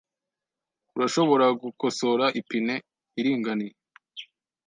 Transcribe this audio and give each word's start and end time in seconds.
Urashobora 0.95 1.45
gukosora 1.61 2.25
ipine 2.41 2.75
iringaniye? 3.19 3.75